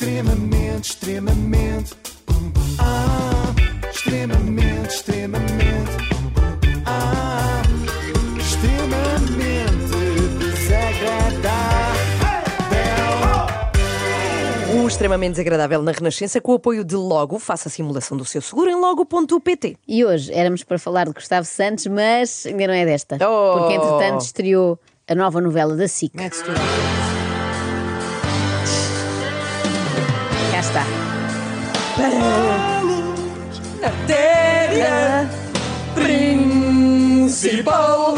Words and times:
Extremamente, 0.00 0.92
extremamente. 0.92 1.94
Ah, 2.78 3.52
extremamente, 3.92 4.94
extremamente. 4.94 5.90
Ah, 6.86 7.60
extremamente 8.38 9.92
desagradável. 10.38 12.00
O 14.74 14.88
extremamente 14.88 15.32
desagradável 15.32 15.82
na 15.82 15.92
Renascença 15.92 16.40
com 16.40 16.52
o 16.52 16.54
apoio 16.54 16.82
de 16.82 16.96
Logo. 16.96 17.38
Faça 17.38 17.68
a 17.68 17.70
simulação 17.70 18.16
do 18.16 18.24
seu 18.24 18.40
seguro 18.40 18.70
em 18.70 18.76
logo.pt. 18.76 19.76
E 19.86 20.02
hoje 20.02 20.32
éramos 20.32 20.64
para 20.64 20.78
falar 20.78 21.08
de 21.08 21.12
Gustavo 21.12 21.44
Santos, 21.46 21.86
mas 21.88 22.46
ainda 22.46 22.68
não 22.68 22.72
é 22.72 22.86
desta. 22.86 23.18
Oh. 23.20 23.58
Porque 23.58 23.74
entretanto 23.74 24.22
estreou 24.22 24.80
a 25.06 25.14
nova 25.14 25.42
novela 25.42 25.76
da 25.76 25.86
SIC. 25.86 26.14
Mete-se 26.14 26.42
tudo. 26.42 26.58
Cá 30.60 30.66
está. 30.66 30.84
Matéria 33.80 35.28
principal. 35.94 38.14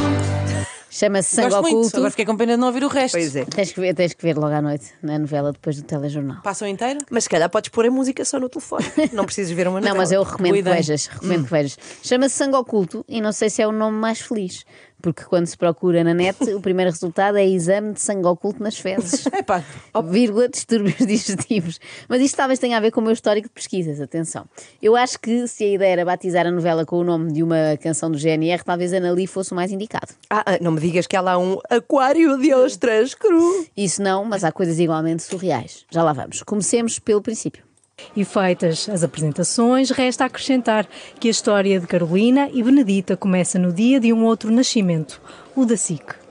Chama-se 0.91 1.34
Sangue 1.37 1.51
Gosto 1.51 1.62
muito, 1.62 1.77
Oculto. 1.79 1.97
agora 1.97 2.11
fiquei 2.11 2.27
com 2.27 2.37
pena 2.37 2.53
de 2.55 2.59
não 2.59 2.67
ouvir 2.67 2.84
o 2.84 2.89
resto. 2.89 3.15
Pois 3.15 3.34
é. 3.34 3.45
Tens 3.45 3.73
que, 3.73 3.81
ver, 3.81 3.95
tens 3.95 4.12
que 4.12 4.23
ver 4.23 4.37
logo 4.37 4.55
à 4.55 4.61
noite 4.61 4.93
na 5.03 5.19
novela 5.19 5.53
depois 5.53 5.77
do 5.77 5.83
telejornal. 5.84 6.43
Passam 6.43 6.69
inteiro? 6.69 6.98
Mas 7.11 7.25
se 7.25 7.31
calhar 7.31 7.48
podes 7.48 7.70
pôr 7.70 7.87
a 7.87 7.91
música 7.91 8.25
só 8.25 8.39
no 8.39 8.48
telefone. 8.48 8.84
Não 9.12 9.25
precisas 9.25 9.51
ver 9.53 9.67
uma 9.69 9.81
Não, 9.81 9.89
novela. 9.89 9.98
mas 9.98 10.12
eu 10.12 10.23
recomendo 10.23 10.55
que 10.55 10.62
Boa 10.62 10.73
ideia. 10.73 10.77
vejas. 10.77 11.06
Recomendo 11.06 11.45
que 11.45 11.51
vejas. 11.51 11.79
Chama-se 12.03 12.37
Sangue 12.37 12.56
Oculto 12.56 13.05
e 13.09 13.20
não 13.20 13.33
sei 13.33 13.48
se 13.51 13.62
é 13.62 13.67
o 13.67 13.73
nome 13.73 13.97
mais 13.97 14.20
feliz. 14.20 14.65
Porque 15.02 15.24
quando 15.24 15.47
se 15.47 15.59
procura 15.59 16.05
na 16.05 16.15
net, 16.15 16.38
o 16.55 16.61
primeiro 16.61 16.91
resultado 16.91 17.37
é 17.37 17.45
exame 17.45 17.92
de 17.92 18.01
sangue 18.01 18.27
oculto 18.27 18.62
nas 18.62 18.79
fezes. 18.79 19.25
É 19.33 19.42
pá, 19.42 19.65
vírgula, 20.05 20.48
distúrbios 20.48 20.98
digestivos. 21.05 21.80
Mas 22.09 22.20
isto 22.20 22.37
talvez 22.37 22.59
tenha 22.59 22.77
a 22.77 22.80
ver 22.80 22.92
com 22.92 23.01
o 23.01 23.02
meu 23.02 23.12
histórico 23.12 23.48
de 23.48 23.55
pesquisas, 23.55 24.01
atenção. 24.01 24.45
Eu 24.81 24.94
acho 24.94 25.19
que 25.19 25.48
se 25.48 25.64
a 25.64 25.69
ideia 25.69 25.92
era 25.92 26.05
batizar 26.05 26.47
a 26.47 26.50
novela 26.50 26.84
com 26.84 26.98
o 26.98 27.05
nome 27.05 27.33
de 27.33 27.42
uma 27.42 27.77
canção 27.83 28.11
do 28.11 28.19
GNR, 28.19 28.62
talvez 28.62 28.92
Ana 28.92 29.11
Lee 29.11 29.27
fosse 29.27 29.53
o 29.53 29.56
mais 29.56 29.72
indicado. 29.72 30.12
Ah, 30.31 30.44
ah, 30.47 30.59
não 30.61 30.70
me 30.70 30.81
digas 30.81 31.06
que 31.06 31.16
há 31.16 31.20
lá 31.20 31.39
um 31.39 31.59
aquário 31.69 32.39
de 32.39 32.55
ostras 32.55 33.14
cru. 33.14 33.66
Isso 33.77 34.00
não, 34.03 34.25
mas 34.25 34.44
há 34.44 34.53
coisas 34.53 34.78
igualmente 34.78 35.22
surreais. 35.22 35.84
Já 35.91 36.03
lá 36.03 36.12
vamos. 36.12 36.42
Comecemos 36.42 36.98
pelo 36.98 37.22
princípio. 37.22 37.72
E 38.17 38.25
feitas 38.25 38.89
as 38.89 39.03
apresentações, 39.03 39.91
resta 39.91 40.25
acrescentar 40.25 40.87
que 41.21 41.29
a 41.29 41.31
história 41.31 41.79
de 41.79 41.87
Carolina 41.87 42.49
e 42.53 42.62
Benedita 42.62 43.17
começa 43.17 43.59
no 43.59 43.73
dia 43.73 44.01
de 44.01 44.12
um 44.12 44.25
outro 44.25 44.51
nascimento, 44.51 45.21
o 45.55 45.65
da 45.65 45.77
SIC. 45.77 46.22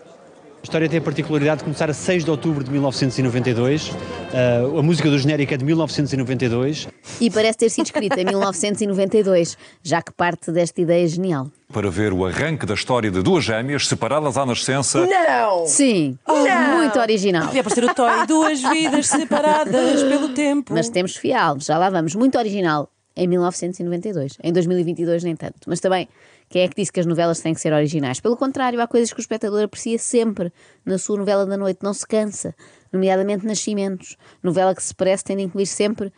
A 0.61 0.63
história 0.63 0.87
tem 0.87 0.99
a 0.99 1.01
particularidade 1.01 1.57
de 1.57 1.63
começar 1.63 1.89
a 1.89 1.93
6 1.93 2.23
de 2.23 2.29
outubro 2.29 2.63
de 2.63 2.69
1992. 2.69 3.89
Uh, 3.89 4.77
a 4.77 4.83
música 4.83 5.09
do 5.09 5.17
genérico 5.17 5.51
é 5.55 5.57
de 5.57 5.65
1992. 5.65 6.87
E 7.19 7.31
parece 7.31 7.57
ter 7.57 7.69
sido 7.71 7.87
escrita 7.87 8.21
em 8.21 8.25
1992, 8.25 9.57
já 9.81 10.03
que 10.03 10.11
parte 10.11 10.51
desta 10.51 10.79
ideia 10.79 11.07
genial. 11.07 11.47
para 11.73 11.89
ver 11.89 12.13
o 12.13 12.23
arranque 12.23 12.67
da 12.67 12.75
história 12.75 13.09
de 13.09 13.23
duas 13.23 13.43
gêmeas 13.43 13.87
separadas 13.87 14.37
à 14.37 14.45
nascença. 14.45 15.03
Não! 15.03 15.65
Sim, 15.65 16.19
muito 16.27 16.99
original. 16.99 17.47
devia 17.47 17.61
aparecer 17.61 17.83
o 17.83 17.93
Toy. 17.95 18.27
Duas 18.27 18.61
vidas 18.61 19.07
separadas 19.07 20.03
pelo 20.03 20.29
tempo. 20.29 20.73
Mas 20.75 20.89
temos 20.89 21.15
fiel, 21.15 21.57
já 21.59 21.75
lá 21.79 21.89
vamos. 21.89 22.13
Muito 22.13 22.37
original 22.37 22.87
em 23.15 23.27
1992. 23.27 24.37
Em 24.43 24.53
2022, 24.53 25.23
nem 25.23 25.35
tanto. 25.35 25.59
Mas 25.67 25.79
também, 25.79 26.07
quem 26.49 26.63
é 26.63 26.67
que 26.67 26.75
disse 26.75 26.91
que 26.91 26.99
as 26.99 27.05
novelas 27.05 27.39
têm 27.39 27.53
que 27.53 27.61
ser 27.61 27.73
originais? 27.73 28.19
Pelo 28.19 28.37
contrário, 28.37 28.79
há 28.81 28.87
coisas 28.87 29.11
que 29.11 29.19
o 29.19 29.21
espectador 29.21 29.63
aprecia 29.63 29.97
sempre 29.97 30.51
na 30.85 30.97
sua 30.97 31.17
novela 31.17 31.45
da 31.45 31.57
noite, 31.57 31.79
não 31.83 31.93
se 31.93 32.05
cansa. 32.05 32.55
Nomeadamente 32.91 33.45
Nascimentos. 33.45 34.17
Novela 34.43 34.75
que 34.75 34.83
se 34.83 34.93
parece 34.93 35.23
tem 35.23 35.37
de 35.37 35.43
incluir 35.43 35.65
sempre 35.65 36.11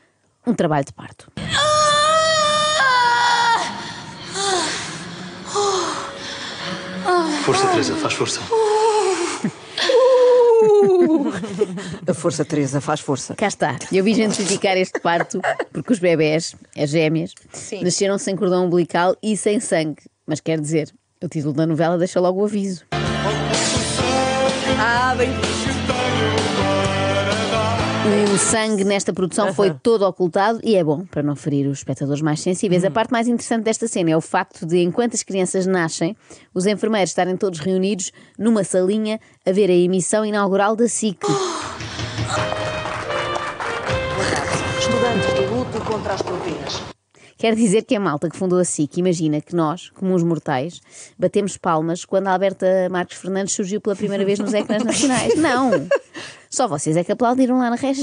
um 0.46 0.54
trabalho 0.54 0.86
de 0.86 0.94
parto. 0.94 1.32
Força, 7.44 7.68
Teresa, 7.68 7.96
faz 7.98 8.14
força. 8.14 8.40
A 12.08 12.14
força, 12.14 12.46
Teresa, 12.46 12.82
faz 12.82 13.00
força. 13.00 13.36
Cá 13.36 13.48
está. 13.48 13.78
Eu 13.92 14.04
vi 14.04 14.14
justificar 14.14 14.78
este 14.78 15.00
parto 15.00 15.40
porque 15.72 15.94
os 15.94 16.00
bebés, 16.00 16.56
as 16.78 16.90
gêmeas, 16.90 17.34
nasceram 17.82 18.18
sem 18.18 18.36
cordão 18.36 18.66
umbilical 18.66 19.16
e 19.22 19.36
sem 19.38 19.60
sangue. 19.60 20.04
Mas 20.26 20.40
quer 20.40 20.60
dizer, 20.60 20.94
o 21.24 21.28
título 21.28 21.54
da 21.54 21.66
novela 21.66 21.98
deixa 21.98 22.20
logo 22.20 22.42
o 22.42 22.46
aviso. 22.46 22.86
Ah, 24.80 25.16
bem. 25.16 25.63
O 28.06 28.38
sangue 28.38 28.84
nesta 28.84 29.14
produção 29.14 29.54
foi 29.54 29.74
todo 29.74 30.02
ocultado 30.06 30.60
e 30.62 30.76
é 30.76 30.84
bom 30.84 31.06
para 31.06 31.24
não 31.24 31.38
ferir 31.38 31.68
os 31.68 31.78
espectadores 31.78 32.22
mais 32.22 32.42
sensíveis. 32.42 32.84
A 32.84 32.92
parte 32.92 33.12
mais 33.12 33.30
interessante 33.30 33.64
desta 33.64 33.88
cena 33.88 34.12
é 34.12 34.18
o 34.18 34.22
facto 34.22 34.66
de, 34.66 34.82
enquanto 34.82 35.14
as 35.14 35.24
crianças 35.24 35.66
nascem, 35.66 36.14
os 36.54 36.66
enfermeiros 36.66 37.12
estarem 37.12 37.38
todos 37.38 37.60
reunidos 37.60 38.12
numa 38.38 38.66
salinha 38.66 39.22
a 39.46 39.52
ver 39.54 39.70
a 39.70 39.74
emissão 39.74 40.26
inaugural 40.26 40.76
da 40.76 40.88
SIC. 40.88 41.22
Estudantes 44.80 45.34
de 45.36 45.46
luta 45.46 45.80
contra 45.80 46.14
as 46.14 46.22
turbinas. 46.22 46.93
Quer 47.44 47.56
dizer 47.56 47.82
que 47.82 47.94
a 47.94 48.00
malta 48.00 48.30
que 48.30 48.38
fundou 48.38 48.58
a 48.58 48.64
SIC 48.64 49.00
imagina 49.00 49.42
que 49.42 49.54
nós, 49.54 49.90
comuns 49.90 50.24
mortais, 50.24 50.80
batemos 51.20 51.58
palmas 51.58 52.06
quando 52.06 52.28
a 52.28 52.32
Alberta 52.32 52.88
Marques 52.90 53.18
Fernandes 53.18 53.54
surgiu 53.54 53.82
pela 53.82 53.98
primeira 53.98 54.24
vez 54.24 54.40
nos 54.40 54.54
ecrãs 54.54 54.82
nacionais. 54.82 55.36
Não! 55.36 55.70
Só 56.50 56.70
vocês 56.70 56.96
é 56.96 57.04
que 57.04 57.12
aplaudiram 57.12 57.58
lá 57.58 57.70
na 57.70 57.76
Regi. 57.76 58.02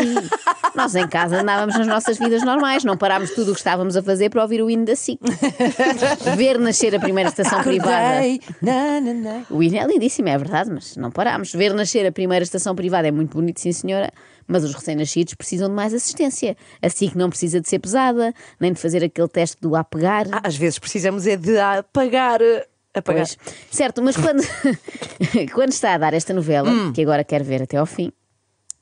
Nós 0.74 0.94
em 0.94 1.08
casa 1.08 1.40
andávamos 1.40 1.78
nas 1.78 1.86
nossas 1.86 2.18
vidas 2.18 2.42
normais, 2.42 2.84
não 2.84 2.98
parámos 2.98 3.30
tudo 3.30 3.52
o 3.52 3.54
que 3.54 3.60
estávamos 3.60 3.96
a 3.96 4.02
fazer 4.02 4.28
para 4.28 4.42
ouvir 4.42 4.60
o 4.60 4.68
hino 4.68 4.84
da 4.84 4.94
SIC. 4.94 5.20
Ver 6.36 6.58
nascer 6.58 6.94
a 6.94 7.00
primeira 7.00 7.30
estação 7.30 7.62
privada. 7.62 8.20
O 9.48 9.62
hino 9.62 9.78
é 9.78 9.86
lindíssimo, 9.86 10.28
é 10.28 10.36
verdade, 10.36 10.70
mas 10.70 10.96
não 10.96 11.10
parámos. 11.10 11.50
Ver 11.52 11.72
nascer 11.72 12.04
a 12.06 12.12
primeira 12.12 12.42
estação 12.42 12.74
privada 12.74 13.08
é 13.08 13.10
muito 13.10 13.38
bonito, 13.38 13.58
sim 13.60 13.72
senhora, 13.72 14.12
mas 14.50 14.64
os 14.64 14.74
recém-nascidos 14.74 15.34
precisam 15.34 15.68
de 15.68 15.74
mais 15.74 15.94
assistência. 15.94 16.56
A 16.82 16.88
SIC 16.90 17.14
não 17.14 17.30
precisa 17.30 17.60
de 17.60 17.68
ser 17.68 17.78
pesada, 17.78 18.34
nem 18.58 18.72
de 18.72 18.80
fazer 18.80 19.02
aquele 19.04 19.28
teste 19.28 19.56
do 19.60 19.76
apegar. 19.76 20.26
Ah, 20.32 20.40
às 20.44 20.56
vezes 20.56 20.78
precisamos 20.78 21.26
é 21.26 21.36
de 21.36 21.56
apagar. 21.58 22.42
eh, 22.42 22.66
Apagar. 22.92 23.24
Pois. 23.26 23.38
Certo, 23.70 24.02
mas 24.02 24.16
quando, 24.16 24.42
quando 25.54 25.70
está 25.70 25.94
a 25.94 25.98
dar 25.98 26.12
esta 26.14 26.34
novela, 26.34 26.68
Hum. 26.68 26.92
que 26.92 27.00
agora 27.02 27.22
quero 27.22 27.44
ver 27.44 27.62
até 27.62 27.76
ao 27.76 27.86
fim, 27.86 28.10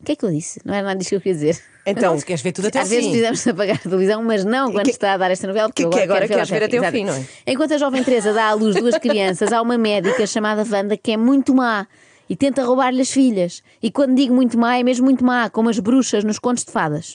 o 0.01 0.05
que 0.05 0.13
é 0.13 0.17
que 0.17 0.25
eu 0.25 0.31
disse? 0.31 0.61
Não 0.65 0.73
era 0.73 0.87
nada 0.87 0.97
disso 0.99 1.11
que 1.11 1.17
eu 1.17 1.21
queria 1.21 1.35
dizer. 1.35 1.63
Então, 1.85 2.19
Se 2.19 2.25
queres 2.25 2.41
ver 2.43 2.53
tudo 2.53 2.69
até 2.69 2.79
ao 2.79 2.85
Às 2.85 2.89
vezes 2.91 3.05
fim. 3.05 3.11
precisamos 3.11 3.47
apagar 3.47 3.77
a 3.77 3.79
televisão, 3.79 4.23
mas 4.23 4.45
não 4.45 4.71
quando 4.73 4.85
que- 4.85 4.91
está 4.93 5.13
a 5.13 5.17
dar 5.19 5.31
esta 5.31 5.47
novela, 5.47 5.69
porque 5.69 5.83
que- 5.83 5.87
eu 5.87 5.91
que 5.91 5.99
agora, 6.01 6.25
agora 6.25 6.29
queres 6.29 6.49
ver 6.51 6.63
até 6.65 6.79
ao 6.79 6.91
fim, 6.93 7.05
não 7.05 7.15
é? 7.15 7.25
Enquanto 7.47 7.75
a 7.75 7.79
jovem 7.79 8.03
Teresa 8.05 8.33
dá 8.33 8.47
à 8.49 8.53
luz 8.55 8.77
duas 8.77 8.97
crianças, 8.99 9.53
há 9.53 9.61
uma 9.61 9.77
médica 9.77 10.27
chamada 10.27 10.65
Wanda 10.71 10.97
que 10.97 11.13
é 11.13 11.17
muito 11.17 11.55
má 11.55 11.87
e 12.29 12.37
tenta 12.37 12.65
roubar-lhe 12.65 13.01
as 13.01 13.11
filhas. 13.11 13.63
E 13.83 13.91
quando 13.91 14.15
digo 14.15 14.35
muito 14.35 14.59
má, 14.59 14.77
é 14.79 14.83
mesmo 14.83 15.05
muito 15.05 15.25
má, 15.25 15.49
como 15.49 15.69
as 15.69 15.79
bruxas 15.79 16.25
nos 16.25 16.39
contos 16.39 16.65
de 16.65 16.73
fadas. 16.73 17.15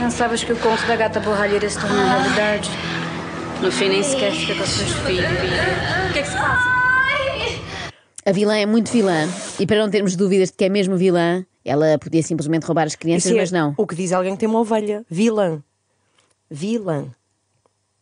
Não 0.00 0.10
sabes 0.10 0.44
que 0.44 0.52
o 0.52 0.56
conto 0.56 0.86
da 0.86 0.96
gata 0.96 1.20
borralheira 1.20 1.68
se 1.68 1.80
tornou 1.80 2.04
realidade? 2.04 2.70
No 3.60 3.72
fim, 3.72 3.88
nem 3.88 4.02
sequer 4.02 4.32
fica 4.32 4.54
com 4.54 4.62
os 4.62 4.68
seus 4.68 4.92
filhos. 4.92 5.24
O 5.24 6.12
que 6.12 6.18
é 6.18 6.22
que 6.22 6.28
se 6.28 6.36
passa? 6.36 6.76
A 8.24 8.32
vilã 8.32 8.56
é 8.56 8.66
muito 8.66 8.90
vilã 8.90 9.28
e 9.58 9.66
para 9.66 9.78
não 9.78 9.88
termos 9.88 10.16
dúvidas 10.16 10.50
de 10.50 10.56
que 10.56 10.64
é 10.64 10.68
mesmo 10.68 10.96
vilã, 10.96 11.46
ela 11.64 11.96
podia 11.96 12.22
simplesmente 12.22 12.64
roubar 12.64 12.86
as 12.86 12.96
crianças, 12.96 13.26
isso 13.26 13.34
é 13.34 13.40
mas 13.40 13.52
não. 13.52 13.72
O 13.76 13.86
que 13.86 13.94
diz 13.94 14.12
alguém 14.12 14.32
que 14.32 14.40
tem 14.40 14.48
uma 14.48 14.58
ovelha. 14.60 15.04
Vilã. 15.08 15.62
Vilã. 16.50 17.06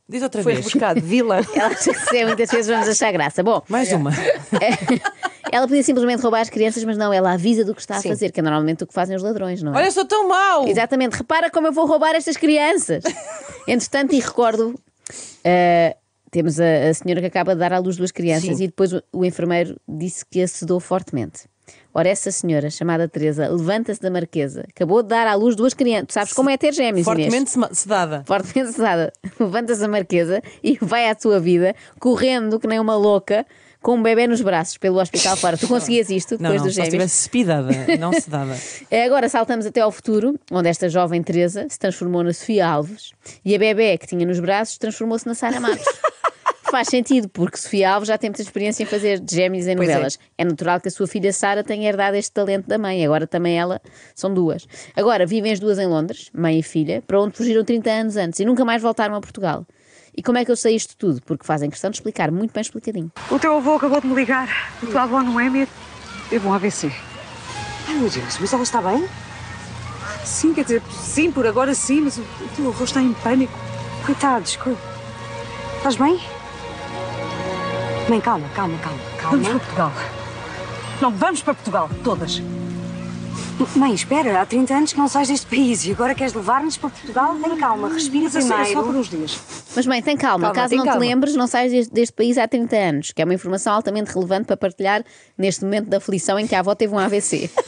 Diz 0.08 0.22
outra 0.22 0.42
Foi 0.42 0.54
vez. 0.54 0.66
rebuscado. 0.66 1.00
Vilã. 1.00 1.40
Ela 1.54 1.68
acha 1.68 1.92
que 1.92 1.98
se 1.98 2.16
é, 2.16 2.26
muitas 2.26 2.50
vezes 2.50 2.66
vamos 2.66 2.88
achar 2.88 3.10
graça. 3.12 3.42
Bom, 3.42 3.62
Mais 3.68 3.90
uma. 3.92 4.10
ela 5.54 5.68
podia 5.68 5.82
simplesmente 5.84 6.20
roubar 6.20 6.40
as 6.40 6.50
crianças, 6.50 6.82
mas 6.82 6.96
não, 6.96 7.12
ela 7.12 7.32
avisa 7.32 7.64
do 7.64 7.74
que 7.74 7.80
está 7.80 7.96
a 7.96 8.00
Sim. 8.00 8.08
fazer, 8.08 8.32
que 8.32 8.40
é 8.40 8.42
normalmente 8.42 8.82
o 8.82 8.86
que 8.88 8.92
fazem 8.92 9.14
os 9.14 9.22
ladrões, 9.22 9.62
não 9.62 9.72
é? 9.72 9.76
Olha, 9.78 9.90
sou 9.92 10.04
tão 10.04 10.26
mau. 10.28 10.66
Exatamente, 10.66 11.14
repara 11.14 11.48
como 11.48 11.68
eu 11.68 11.72
vou 11.72 11.86
roubar 11.86 12.14
estas 12.16 12.36
crianças. 12.36 13.04
Entretanto, 13.68 14.14
e 14.14 14.18
recordo, 14.18 14.74
ah, 15.44 15.96
temos 16.32 16.58
a, 16.58 16.88
a 16.90 16.94
senhora 16.94 17.20
que 17.20 17.26
acaba 17.28 17.54
de 17.54 17.60
dar 17.60 17.72
à 17.72 17.78
luz 17.78 17.96
duas 17.96 18.10
crianças 18.10 18.56
Sim. 18.56 18.64
e 18.64 18.66
depois 18.66 18.92
o, 18.92 19.00
o 19.12 19.24
enfermeiro 19.24 19.80
disse 19.88 20.24
que 20.28 20.42
a 20.42 20.48
sedou 20.48 20.80
fortemente. 20.80 21.42
Ora, 21.94 22.08
essa 22.08 22.32
senhora, 22.32 22.68
chamada 22.68 23.06
Teresa, 23.08 23.46
levanta-se 23.48 24.00
da 24.00 24.10
marquesa, 24.10 24.64
acabou 24.68 25.02
de 25.02 25.08
dar 25.10 25.28
à 25.28 25.34
luz 25.34 25.54
duas 25.54 25.72
crianças. 25.72 26.08
Tu 26.08 26.12
sabes 26.14 26.32
como 26.32 26.50
é 26.50 26.56
ter 26.58 26.74
gêmeos, 26.74 27.06
Inês? 27.06 27.22
Fortemente 27.26 27.50
sema- 27.50 27.72
sedada. 27.72 28.24
fortemente 28.26 28.72
sedada, 28.72 29.12
levanta-se 29.38 29.80
da 29.80 29.86
marquesa 29.88 30.42
e 30.62 30.76
vai 30.80 31.08
à 31.08 31.16
sua 31.16 31.38
vida, 31.38 31.74
correndo 32.00 32.58
que 32.58 32.66
nem 32.66 32.80
uma 32.80 32.96
louca, 32.96 33.46
com 33.84 33.96
um 33.96 34.02
bebê 34.02 34.26
nos 34.26 34.40
braços 34.40 34.78
pelo 34.78 34.98
hospital 34.98 35.36
fora. 35.36 35.58
Tu 35.58 35.68
conseguias 35.68 36.08
isto 36.08 36.38
Não, 36.40 36.50
depois 36.50 36.62
não, 36.62 36.66
dos 36.68 36.74
só 36.74 36.84
se 36.84 36.90
gêmeos? 36.90 37.12
estivesse 37.12 37.22
spidada, 37.22 37.70
não 38.00 38.12
sedada. 38.14 38.56
É, 38.90 39.04
Agora 39.04 39.28
saltamos 39.28 39.66
até 39.66 39.82
ao 39.82 39.92
futuro, 39.92 40.40
onde 40.50 40.68
esta 40.68 40.88
jovem 40.88 41.22
Teresa 41.22 41.66
se 41.68 41.78
transformou 41.78 42.24
na 42.24 42.32
Sofia 42.32 42.66
Alves 42.66 43.12
e 43.44 43.54
a 43.54 43.58
bebê 43.58 43.98
que 43.98 44.06
tinha 44.06 44.24
nos 44.24 44.40
braços 44.40 44.78
transformou-se 44.78 45.26
na 45.26 45.34
Sara 45.34 45.60
Matos. 45.60 45.84
faz 46.70 46.88
sentido, 46.88 47.28
porque 47.28 47.58
Sofia 47.58 47.90
Alves 47.90 48.08
já 48.08 48.16
tem 48.16 48.30
muita 48.30 48.40
experiência 48.40 48.82
em 48.82 48.86
fazer 48.86 49.22
gêmeos 49.30 49.66
em 49.66 49.72
é. 49.72 49.74
novelas. 49.74 50.18
É. 50.38 50.44
natural 50.46 50.80
que 50.80 50.88
a 50.88 50.90
sua 50.90 51.06
filha 51.06 51.32
Sara 51.32 51.62
tenha 51.62 51.86
herdado 51.86 52.16
este 52.16 52.32
talento 52.32 52.66
da 52.66 52.78
mãe. 52.78 53.04
Agora 53.04 53.26
também 53.26 53.58
ela 53.58 53.82
são 54.14 54.32
duas. 54.32 54.66
Agora 54.96 55.26
vivem 55.26 55.52
as 55.52 55.60
duas 55.60 55.78
em 55.78 55.86
Londres, 55.86 56.30
mãe 56.32 56.58
e 56.58 56.62
filha, 56.62 57.02
para 57.06 57.20
onde 57.20 57.36
fugiram 57.36 57.62
30 57.62 57.90
anos 57.90 58.16
antes 58.16 58.40
e 58.40 58.46
nunca 58.46 58.64
mais 58.64 58.80
voltaram 58.80 59.14
a 59.14 59.20
Portugal. 59.20 59.66
E 60.16 60.22
como 60.22 60.38
é 60.38 60.44
que 60.44 60.50
eu 60.50 60.56
sei 60.56 60.76
isto 60.76 60.96
tudo? 60.96 61.20
Porque 61.22 61.44
fazem 61.44 61.68
questão 61.68 61.90
de 61.90 61.96
explicar 61.96 62.30
muito 62.30 62.52
bem 62.52 62.60
explicadinho. 62.60 63.10
O 63.30 63.38
teu 63.38 63.56
avô 63.56 63.74
acabou 63.74 64.00
de 64.00 64.06
me 64.06 64.14
ligar. 64.14 64.48
A 64.82 64.86
tua 64.86 65.02
avó 65.02 65.22
não 65.22 65.38
é 65.40 65.50
mesmo? 65.50 65.72
Teve 66.30 66.46
um 66.46 66.52
AVC. 66.52 66.92
Ai 67.88 67.94
meu 67.94 68.08
Deus, 68.08 68.38
mas 68.40 68.52
ela 68.52 68.62
está 68.62 68.80
bem? 68.80 69.06
Sim, 70.24 70.54
quer 70.54 70.62
dizer, 70.62 70.82
sim, 70.90 71.30
por 71.30 71.46
agora 71.46 71.74
sim, 71.74 72.02
mas 72.02 72.16
o, 72.16 72.22
o 72.22 72.48
teu 72.56 72.68
avô 72.68 72.84
está 72.84 73.02
em 73.02 73.12
pânico. 73.12 73.52
Coitados, 74.06 74.56
co... 74.56 74.76
estás 75.76 75.96
bem? 75.96 76.20
Mãe, 78.08 78.20
calma, 78.20 78.48
calma, 78.54 78.78
calma, 78.78 78.98
Vamos 79.22 79.48
para 79.48 79.58
calma. 79.58 79.60
Portugal. 79.60 79.92
Não, 81.00 81.10
vamos 81.10 81.42
para 81.42 81.54
Portugal, 81.54 81.90
todas. 82.02 82.40
Mãe, 83.76 83.94
espera, 83.94 84.40
há 84.40 84.46
30 84.46 84.74
anos 84.74 84.92
que 84.92 84.98
não 84.98 85.06
sais 85.08 85.28
deste 85.28 85.46
país 85.46 85.84
e 85.86 85.92
agora 85.92 86.14
queres 86.14 86.32
levar-nos 86.32 86.76
para 86.76 86.90
Portugal? 86.90 87.34
Tem 87.42 87.56
calma, 87.56 87.88
respira 87.88 88.24
Mas 88.24 88.36
é 88.36 88.40
só- 88.40 88.46
é 88.46 88.56
primeiro. 88.64 88.80
só 88.80 88.86
por 88.86 88.96
uns 88.96 89.08
dias. 89.08 89.40
Mas 89.76 89.86
bem, 89.86 90.02
tem 90.02 90.16
calma, 90.16 90.46
Calma, 90.46 90.54
caso 90.54 90.68
tem 90.70 90.78
não 90.78 90.84
calma. 90.84 91.00
te 91.00 91.06
lembres, 91.08 91.34
não 91.36 91.46
saias 91.46 91.72
deste, 91.72 91.92
deste 91.92 92.12
país 92.14 92.36
há 92.38 92.46
30 92.48 92.76
anos, 92.76 93.12
que 93.12 93.20
é 93.22 93.24
uma 93.24 93.34
informação 93.34 93.72
altamente 93.74 94.12
relevante 94.12 94.46
para 94.46 94.56
partilhar 94.56 95.04
neste 95.38 95.64
momento 95.64 95.88
da 95.88 95.96
aflição 95.98 96.38
em 96.38 96.46
que 96.46 96.54
a 96.54 96.60
avó 96.60 96.74
teve 96.74 96.94
um 96.94 96.98
AVC. 96.98 97.50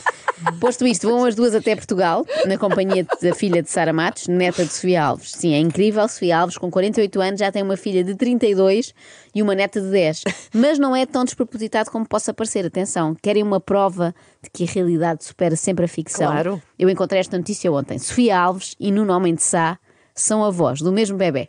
Posto 0.61 0.87
isto, 0.87 1.09
vão 1.09 1.25
as 1.25 1.35
duas 1.35 1.55
até 1.55 1.75
Portugal, 1.75 2.25
na 2.45 2.59
companhia 2.59 3.07
da 3.23 3.35
filha 3.35 3.63
de 3.63 3.71
Sara 3.71 3.91
Matos, 3.91 4.29
neta 4.29 4.67
de 4.67 4.73
Sofia 4.73 5.03
Alves. 5.03 5.33
Sim, 5.33 5.55
é 5.55 5.59
incrível, 5.59 6.07
Sofia 6.07 6.39
Alves, 6.41 6.59
com 6.59 6.71
48 6.71 7.21
anos, 7.23 7.41
já 7.41 7.51
tem 7.51 7.63
uma 7.63 7.77
filha 7.77 8.05
de 8.05 8.15
32 8.15 8.93
e 9.35 9.41
uma 9.43 9.55
neta 9.55 9.81
de 9.81 9.89
10. 9.91 10.25
Mas 10.53 10.79
não 10.79 10.95
é 10.95 11.07
tão 11.07 11.25
despropositado 11.25 11.91
como 11.91 12.07
possa 12.07 12.35
parecer. 12.35 12.67
Atenção, 12.67 13.17
querem 13.23 13.43
uma 13.43 13.59
prova 13.59 14.15
de 14.43 14.51
que 14.51 14.65
a 14.65 14.67
realidade 14.71 15.25
supera 15.25 15.57
sempre 15.57 15.76
a 15.85 15.89
ficção? 15.89 16.31
Claro. 16.33 16.63
Eu 16.79 16.89
encontrei 16.89 17.21
esta 17.21 17.37
notícia 17.37 17.71
ontem. 17.71 17.99
Sofia 17.99 18.39
Alves 18.39 18.75
e 18.81 18.91
Nuno 18.91 19.13
Homem 19.13 19.35
de 19.35 19.43
Sá 19.43 19.79
são 20.15 20.43
avós 20.45 20.81
do 20.81 20.91
mesmo 20.93 21.17
bebê. 21.19 21.49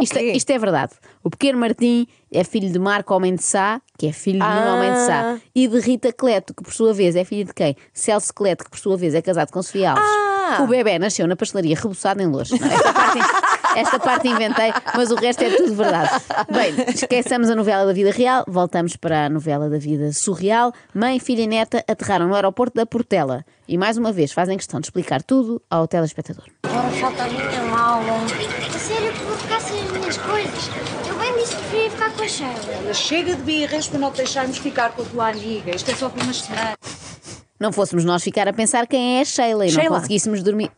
Isto, 0.00 0.16
é- 0.18 0.22
isto 0.36 0.48
é 0.50 0.58
verdade. 0.58 0.92
O 1.24 1.30
pequeno 1.30 1.58
Martim 1.58 2.06
é 2.32 2.44
filho 2.44 2.70
de 2.70 2.78
Marco 2.78 3.12
Homem 3.14 3.34
de 3.34 3.42
Sá, 3.42 3.80
que 3.98 4.06
é 4.06 4.12
filho 4.12 4.38
de 4.38 4.46
Nuno 4.46 4.68
Ah. 4.68 4.74
Homem 4.76 4.92
de 4.92 4.98
Sá, 5.00 5.38
e 5.54 5.66
de 5.66 5.80
Rita 5.80 6.12
Cleto, 6.12 6.54
que 6.54 6.62
por 6.62 6.72
sua 6.72 6.94
vez 6.94 7.16
é 7.16 7.24
filho 7.24 7.44
de 7.44 7.52
quem? 7.52 7.76
Celso 7.92 8.32
Cleto, 8.32 8.64
que 8.64 8.70
por 8.70 8.78
sua 8.78 8.96
vez 8.96 9.12
é 9.14 9.20
casado 9.20 9.50
com 9.50 9.60
Sofia 9.62 9.90
Alves. 9.92 10.04
Ah. 10.06 10.62
O 10.62 10.66
bebê 10.68 10.98
nasceu 10.98 11.26
na 11.26 11.34
pastelaria 11.36 11.74
reboçado 11.76 12.22
em 12.22 12.26
Lourdes. 12.26 12.58
Não, 12.58 12.66
esta, 12.70 12.92
parte, 12.92 13.18
esta 13.78 13.98
parte 13.98 14.28
inventei, 14.28 14.72
mas 14.94 15.10
o 15.10 15.14
resto 15.14 15.42
é 15.42 15.50
tudo 15.56 15.74
verdade. 15.74 16.10
Bem, 16.50 16.74
esqueçamos 16.94 17.48
a 17.50 17.54
novela 17.54 17.86
da 17.86 17.92
vida 17.92 18.10
real, 18.10 18.44
voltamos 18.46 18.96
para 18.96 19.26
a 19.26 19.28
novela 19.28 19.68
da 19.70 19.78
vida 19.78 20.12
surreal. 20.12 20.72
Mãe, 20.94 21.18
filha 21.18 21.42
e 21.42 21.46
neta 21.46 21.84
aterraram 21.88 22.28
no 22.28 22.34
aeroporto 22.34 22.76
da 22.76 22.84
Portela 22.86 23.44
e 23.66 23.76
mais 23.78 23.96
uma 23.96 24.12
vez 24.12 24.32
fazem 24.32 24.56
questão 24.56 24.80
de 24.80 24.86
explicar 24.86 25.22
tudo 25.22 25.60
ao 25.70 25.86
telespectador. 25.86 26.44
Agora 26.64 26.88
falta 26.90 27.22
a 27.24 27.28
minha 27.28 27.62
mala. 27.64 28.12
A 28.14 28.78
sério 28.78 29.12
que 29.12 29.18
vou 29.24 29.36
ficar 29.36 29.60
sem 29.60 29.80
as 29.80 29.92
minhas 29.92 30.16
coisas? 30.18 30.70
Eu 31.08 31.18
bem 31.18 31.34
disse 31.36 31.54
que 31.56 31.62
preferia 31.62 31.90
ficar 31.90 32.12
com 32.12 32.22
a 32.22 32.28
Sheila. 32.28 32.94
Chega 32.94 33.34
de 33.36 33.42
birras 33.42 33.86
para 33.88 33.98
não 33.98 34.10
te 34.10 34.16
deixarmos 34.18 34.58
ficar 34.58 34.90
com 34.92 35.02
a 35.02 35.04
tua 35.04 35.28
amiga. 35.30 35.74
Isto 35.74 35.90
é 35.90 35.94
só 35.94 36.08
por 36.08 36.22
umas 36.22 36.36
semanas. 36.40 36.76
não 37.60 37.72
fôssemos 37.72 38.04
nós 38.04 38.22
ficar 38.22 38.48
a 38.48 38.52
pensar 38.52 38.86
quem 38.86 39.18
é 39.18 39.20
a 39.22 39.24
Sheila 39.24 39.66
e 39.66 39.72
não 39.72 39.80
Sheila. 39.80 39.96
conseguíssemos 39.96 40.42
dormir. 40.42 40.70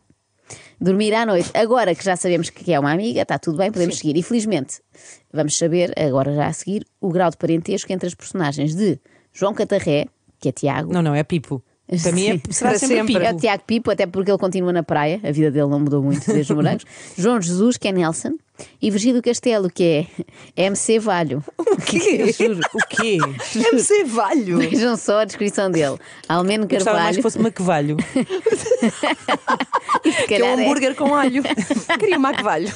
Dormir 0.81 1.13
à 1.13 1.27
noite. 1.27 1.51
Agora 1.53 1.93
que 1.93 2.03
já 2.03 2.15
sabemos 2.15 2.49
que 2.49 2.73
é 2.73 2.79
uma 2.79 2.91
amiga, 2.91 3.21
está 3.21 3.37
tudo 3.37 3.57
bem, 3.57 3.71
podemos 3.71 3.99
seguir. 3.99 4.17
E 4.17 4.23
felizmente 4.23 4.81
vamos 5.31 5.55
saber, 5.55 5.93
agora 5.95 6.33
já 6.33 6.47
a 6.47 6.53
seguir, 6.53 6.85
o 6.99 7.09
grau 7.09 7.29
de 7.29 7.37
parentesco 7.37 7.93
entre 7.93 8.07
as 8.07 8.15
personagens 8.15 8.73
de 8.73 8.99
João 9.31 9.53
Catarré, 9.53 10.07
que 10.39 10.49
é 10.49 10.51
Tiago. 10.51 10.91
Não, 10.91 11.03
não, 11.03 11.13
é 11.13 11.23
Pipo. 11.23 11.63
Para 12.01 12.11
mim 12.13 12.27
é, 12.27 12.33
Sim. 12.33 12.41
será 12.49 12.79
sempre, 12.79 12.95
sempre. 12.97 13.13
Pipo. 13.13 13.25
É 13.25 13.31
o 13.33 13.37
Tiago 13.37 13.63
Pipo, 13.67 13.91
até 13.91 14.07
porque 14.07 14.31
ele 14.31 14.37
continua 14.37 14.71
na 14.73 14.81
praia, 14.81 15.19
a 15.23 15.31
vida 15.31 15.51
dele 15.51 15.67
não 15.67 15.79
mudou 15.79 16.01
muito 16.01 16.25
desde 16.25 16.51
os 16.51 16.55
morangos. 16.55 16.85
João 17.17 17.39
Jesus, 17.39 17.77
que 17.77 17.87
é 17.87 17.91
Nelson, 17.91 18.31
e 18.81 18.89
Virgílio 18.89 19.21
Castelo, 19.21 19.69
que 19.69 20.07
é 20.55 20.63
MC 20.63 20.99
Valho. 20.99 21.43
O 21.57 21.75
quê? 21.77 22.31
Juro. 22.37 22.61
O 22.73 22.87
quê? 22.87 23.17
MC 23.73 24.03
Valho. 24.05 24.57
Vejam 24.59 24.95
só 24.95 25.19
a 25.19 25.25
descrição 25.25 25.69
dele. 25.69 25.97
Almeno 26.29 26.63
Eu 26.63 26.69
Gostava 26.69 26.97
mais 26.97 27.15
Carvalho. 27.15 27.15
que 27.17 27.21
fosse 27.21 27.39
Maquevalho. 27.39 27.97
Que 30.27 30.35
é 30.35 30.43
um 30.43 30.47
é- 30.47 30.53
hambúrguer 30.63 30.95
com 30.95 31.15
alho. 31.15 31.43
Queria 31.99 32.19
Maquevalho. 32.19 32.69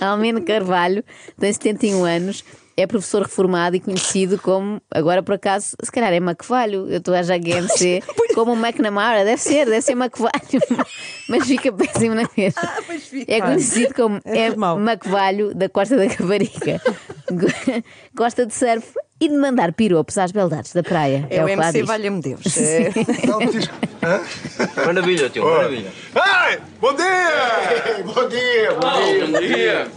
Almeno 0.00 0.42
Carvalho 0.42 1.04
tem 1.38 1.52
71 1.52 2.04
anos, 2.04 2.42
é 2.74 2.86
professor 2.86 3.22
reformado 3.22 3.76
e 3.76 3.80
conhecido 3.80 4.38
como, 4.38 4.80
agora 4.90 5.22
por 5.22 5.34
acaso, 5.34 5.76
se 5.82 5.92
calhar 5.92 6.10
é 6.12 6.18
Maquevalho, 6.20 6.90
eu 6.90 6.96
estou 6.96 7.14
a 7.14 7.22
já 7.22 7.38
que 7.38 7.52
é 7.52 7.58
MC, 7.58 8.02
como 8.34 8.52
o 8.52 8.56
McNamara, 8.56 9.24
deve 9.26 9.42
ser, 9.42 9.66
deve 9.66 9.82
ser 9.82 9.94
Maquevalho, 9.94 10.32
mas 11.28 11.46
fica 11.46 11.70
péssimo 11.70 12.14
na 12.14 12.26
mesma. 12.34 12.62
É 13.28 13.40
conhecido 13.42 13.92
como 13.94 14.20
É 14.24 14.46
é. 14.46 14.56
Maquevalho 14.56 15.54
da 15.54 15.68
Costa 15.68 15.96
da 15.98 16.08
Caparica. 16.08 16.80
Gosta 18.14 18.46
de 18.46 18.54
surf 18.54 18.94
e 19.20 19.28
de 19.28 19.36
mandar 19.36 19.72
piropos 19.72 20.16
às 20.16 20.32
beldades 20.32 20.72
da 20.72 20.82
praia. 20.82 21.26
É, 21.28 21.42
o 21.42 21.46
o 21.46 21.48
MC. 21.48 21.82
Valha-me 21.82 22.20
Deus. 22.20 22.42
É. 24.02 24.86
Maravilha, 24.86 25.28
tio, 25.28 25.44
maravilha. 25.44 25.92
Ai, 26.14 26.58
bom 26.80 26.94
dia! 26.94 28.02
Bom 28.02 28.28
dia, 28.28 28.72
bom 28.72 29.02
dia. 29.02 29.26
Bom 29.26 29.40
dia. 29.40 29.88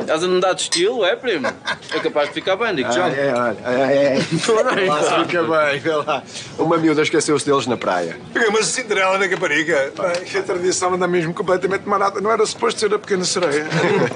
Estás 0.00 0.24
a 0.24 0.28
mudar 0.28 0.54
de 0.54 0.62
estilo, 0.62 1.04
é, 1.04 1.14
primo? 1.14 1.46
É 1.46 2.00
capaz 2.00 2.28
de 2.28 2.34
ficar 2.34 2.56
bem, 2.56 2.74
digo 2.74 2.90
já. 2.90 3.04
Ah, 3.04 3.10
é, 3.10 3.32
olha, 3.32 3.58
é, 3.64 4.16
é. 4.16 4.88
Lá 4.88 5.24
fica 5.24 5.42
bem, 5.44 5.78
vê 5.78 5.94
lá. 5.94 6.22
Uma 6.58 6.76
miúda 6.78 7.02
esqueceu-se 7.02 7.46
deles 7.46 7.66
na 7.68 7.76
praia. 7.76 8.16
Peguei 8.32 8.48
uma 8.48 8.62
Cinderela 8.62 9.18
na 9.18 9.28
Caparica. 9.28 9.92
Ai, 9.98 10.38
a 10.40 10.42
tradição 10.42 10.94
anda 10.94 11.06
mesmo 11.06 11.32
completamente 11.32 11.88
marada. 11.88 12.20
Não 12.20 12.32
era 12.32 12.44
suposto 12.44 12.80
ser 12.80 12.92
a 12.92 12.98
pequena 12.98 13.24
sereia. 13.24 13.66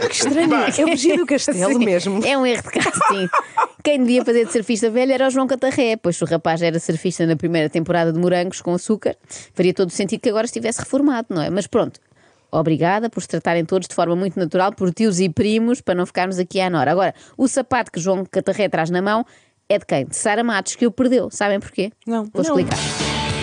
Que 0.09 0.17
estranho. 0.17 0.55
É 0.55 0.83
o 0.83 0.87
Virgílio 0.87 1.27
Castelo 1.27 1.59
Sim, 1.79 1.85
mesmo. 1.85 2.27
É 2.27 2.37
um 2.37 2.45
erro 2.45 2.63
de 2.63 2.71
casting. 2.71 3.29
Quem 3.87 4.01
devia 4.01 4.25
fazer 4.25 4.47
de 4.47 4.51
surfista 4.51 4.91
velho 4.91 5.13
era 5.13 5.29
o 5.29 5.31
João 5.31 5.47
Catarré, 5.47 5.95
pois 5.95 6.17
se 6.17 6.25
o 6.25 6.27
rapaz 6.27 6.61
era 6.61 6.77
surfista 6.81 7.25
na 7.25 7.37
primeira 7.37 7.71
temporada 7.71 8.13
de 8.13 8.19
Morangos 8.19 8.61
com 8.61 8.75
Açúcar, 8.75 9.15
faria 9.55 9.73
todo 9.73 9.91
o 9.91 9.93
sentido 9.93 10.23
que 10.23 10.29
agora 10.29 10.45
estivesse 10.45 10.81
reformado, 10.81 11.29
não 11.31 11.41
é? 11.41 11.49
Mas 11.51 11.69
pronto. 11.69 12.01
Obrigada 12.51 13.09
por 13.09 13.23
se 13.23 13.29
tratarem 13.29 13.65
todos 13.65 13.87
de 13.87 13.95
forma 13.95 14.17
muito 14.17 14.37
natural 14.41 14.73
por 14.73 14.93
tios 14.93 15.21
e 15.21 15.29
primos, 15.29 15.81
para 15.81 15.95
não 15.95 16.05
ficarmos 16.05 16.37
aqui 16.41 16.61
à 16.61 16.69
nora. 16.69 16.91
Agora, 16.91 17.15
o 17.39 17.47
sapato 17.47 17.93
que 17.93 18.01
João 18.01 18.25
Catarré 18.29 18.69
traz 18.69 18.91
na 18.91 19.01
mão 19.01 19.25
é 19.69 19.79
de 19.79 19.87
quem? 19.87 20.05
De 20.05 20.17
Sara 20.17 20.43
Matos, 20.43 20.75
que 20.75 20.85
o 20.85 20.91
perdeu. 20.91 21.31
Sabem 21.31 21.61
porquê? 21.61 21.93
Não. 22.05 22.25
Vou 22.25 22.43
explicar. 22.43 22.77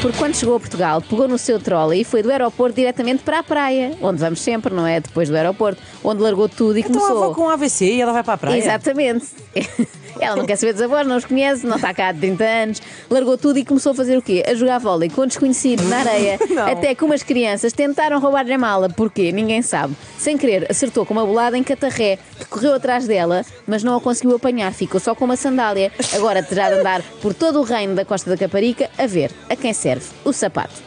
Porque 0.03 0.17
quando 0.17 0.35
chegou 0.35 0.57
a 0.57 0.59
Portugal, 0.59 1.01
pegou 1.01 1.29
no 1.29 1.37
seu 1.37 1.61
trolley 1.61 2.01
e 2.01 2.03
foi 2.03 2.21
do 2.21 2.29
aeroporto 2.29 2.75
diretamente 2.75 3.23
para 3.23 3.39
a 3.39 3.43
praia, 3.43 3.97
onde 4.01 4.19
vamos 4.19 4.41
sempre, 4.41 4.73
não 4.73 4.85
é? 4.85 4.99
Depois 4.99 5.29
do 5.29 5.35
aeroporto, 5.37 5.81
onde 6.03 6.21
largou 6.21 6.49
tudo 6.49 6.77
e 6.77 6.81
Então 6.81 6.97
a 6.97 6.99
começou. 6.99 7.23
avó 7.23 7.33
com 7.33 7.49
AVC 7.49 7.85
e 7.85 8.01
ela 8.01 8.11
vai 8.11 8.21
para 8.21 8.33
a 8.33 8.37
praia. 8.37 8.57
Exatamente. 8.57 9.27
Ela 10.19 10.35
não 10.35 10.45
quer 10.45 10.55
saber 10.57 10.73
dos 10.73 10.81
avós, 10.83 11.07
não 11.07 11.17
os 11.17 11.25
conhece, 11.25 11.65
não 11.65 11.75
está 11.75 11.91
cá 11.93 12.09
há 12.09 12.13
30 12.13 12.43
anos. 12.43 12.81
Largou 13.09 13.37
tudo 13.37 13.57
e 13.57 13.65
começou 13.65 13.93
a 13.93 13.95
fazer 13.95 14.15
o 14.17 14.21
quê? 14.21 14.43
A 14.47 14.53
jogar 14.53 14.77
vôlei 14.77 15.09
com 15.09 15.25
desconhecidos 15.25 15.87
na 15.89 15.97
areia. 15.97 16.39
Não. 16.49 16.67
Até 16.67 16.93
que 16.93 17.03
umas 17.03 17.23
crianças 17.23 17.73
tentaram 17.73 18.19
roubar-lhe 18.19 18.53
a 18.53 18.57
mala. 18.57 18.89
Porquê? 18.89 19.31
Ninguém 19.31 19.61
sabe. 19.63 19.95
Sem 20.17 20.37
querer, 20.37 20.67
acertou 20.69 21.03
com 21.05 21.13
uma 21.13 21.25
bolada 21.25 21.57
em 21.57 21.63
catarré, 21.63 22.19
que 22.37 22.45
correu 22.45 22.75
atrás 22.75 23.07
dela, 23.07 23.43
mas 23.65 23.83
não 23.83 23.95
a 23.97 24.01
conseguiu 24.01 24.35
apanhar. 24.35 24.71
Ficou 24.71 24.99
só 24.99 25.15
com 25.15 25.25
uma 25.25 25.35
sandália. 25.35 25.91
Agora 26.13 26.43
terá 26.43 26.69
de 26.69 26.79
andar 26.79 27.01
por 27.21 27.33
todo 27.33 27.59
o 27.59 27.63
reino 27.63 27.95
da 27.95 28.05
Costa 28.05 28.29
da 28.29 28.37
Caparica 28.37 28.89
a 28.97 29.07
ver 29.07 29.31
a 29.49 29.55
quem 29.55 29.73
serve 29.73 29.92
o 30.23 30.33
sapato. 30.33 30.81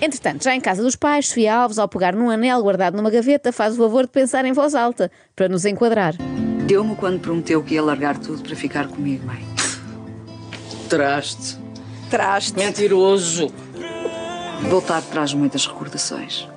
Entretanto, 0.00 0.44
já 0.44 0.54
em 0.54 0.60
casa 0.60 0.82
dos 0.82 0.94
pais, 0.94 1.28
Sofia 1.28 1.54
Alves, 1.54 1.78
ao 1.78 1.88
pegar 1.88 2.14
num 2.14 2.30
anel 2.30 2.62
guardado 2.62 2.96
numa 2.96 3.10
gaveta, 3.10 3.52
faz 3.52 3.74
o 3.74 3.78
favor 3.78 4.04
de 4.04 4.12
pensar 4.12 4.44
em 4.44 4.52
voz 4.52 4.74
alta, 4.74 5.10
para 5.34 5.48
nos 5.48 5.64
enquadrar. 5.64 6.14
Deu-me 6.66 6.94
quando 6.94 7.20
prometeu 7.20 7.62
que 7.62 7.74
ia 7.74 7.82
largar 7.82 8.16
tudo 8.18 8.42
para 8.42 8.54
ficar 8.54 8.86
comigo, 8.86 9.26
mãe. 9.26 9.44
Traste. 10.88 11.58
Traste. 12.10 12.56
Mentiroso. 12.56 13.52
Voltar 14.68 15.02
traz 15.02 15.34
muitas 15.34 15.66
recordações. 15.66 16.48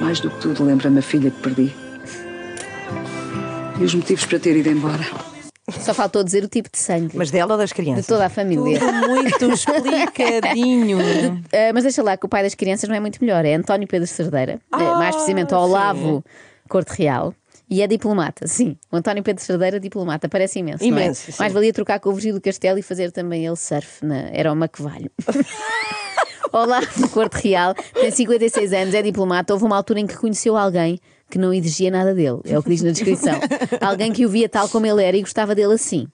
Mais 0.00 0.20
do 0.20 0.30
que 0.30 0.40
tudo, 0.40 0.64
lembra-me 0.64 1.00
a 1.00 1.02
filha 1.02 1.30
que 1.30 1.40
perdi. 1.40 1.74
E 3.80 3.84
os 3.84 3.94
motivos 3.94 4.24
para 4.24 4.38
ter 4.38 4.56
ido 4.56 4.70
embora. 4.70 5.27
Só 5.88 5.94
faltou 5.94 6.22
dizer 6.22 6.44
o 6.44 6.48
tipo 6.48 6.68
de 6.70 6.76
sangue. 6.78 7.16
Mas 7.16 7.30
dela 7.30 7.52
ou 7.54 7.58
das 7.58 7.70
De 7.70 7.74
crianças? 7.76 8.06
toda 8.06 8.26
a 8.26 8.28
família. 8.28 8.78
Tudo 8.78 9.08
muito 9.08 9.44
explicadinho. 9.52 10.98
Ah, 11.50 11.72
mas 11.72 11.84
deixa 11.84 12.02
lá 12.02 12.14
que 12.14 12.26
o 12.26 12.28
pai 12.28 12.42
das 12.42 12.54
crianças 12.54 12.86
não 12.88 12.94
é 12.96 13.00
muito 13.00 13.18
melhor. 13.24 13.42
É 13.44 13.54
António 13.54 13.88
Pedro 13.88 14.06
Cerdeira, 14.06 14.60
Ah, 14.70 14.82
eh, 14.82 14.84
mais 14.96 15.14
precisamente 15.16 15.54
ao 15.54 15.62
Olavo 15.62 16.22
Corte 16.68 16.90
Real. 16.90 17.32
E 17.70 17.80
é 17.82 17.86
diplomata, 17.86 18.46
sim. 18.46 18.76
O 18.92 18.96
António 18.96 19.22
Pedro 19.22 19.42
Cerdeira, 19.42 19.78
diplomata, 19.80 20.28
parece 20.28 20.58
imenso. 20.58 20.82
não 20.86 20.98
é? 20.98 21.02
Imenso, 21.04 21.32
sim. 21.32 21.38
Mais 21.38 21.52
valia 21.52 21.72
trocar 21.72 21.98
com 22.00 22.10
o 22.10 22.12
Virgílio 22.12 22.40
Castelo 22.40 22.78
e 22.78 22.82
fazer 22.82 23.10
também 23.12 23.46
ele 23.46 23.56
surf. 23.56 24.04
Na... 24.04 24.28
Era 24.32 24.52
o 24.52 24.56
Maquevalho. 24.56 25.10
Olá, 26.52 26.80
no 26.98 27.08
Corte 27.08 27.42
Real, 27.48 27.74
tem 27.94 28.10
56 28.10 28.72
anos, 28.72 28.94
é 28.94 29.02
diplomata. 29.02 29.52
Houve 29.52 29.64
uma 29.64 29.76
altura 29.76 30.00
em 30.00 30.06
que 30.06 30.16
conheceu 30.16 30.56
alguém 30.56 30.98
que 31.30 31.38
não 31.38 31.52
exigia 31.52 31.90
nada 31.90 32.14
dele, 32.14 32.40
é 32.46 32.58
o 32.58 32.62
que 32.62 32.70
diz 32.70 32.82
na 32.82 32.90
descrição. 32.90 33.38
alguém 33.80 34.12
que 34.12 34.24
o 34.24 34.28
via 34.30 34.48
tal 34.48 34.68
como 34.68 34.86
ele 34.86 35.02
era 35.02 35.16
e 35.16 35.20
gostava 35.20 35.54
dele 35.54 35.74
assim. 35.74 36.06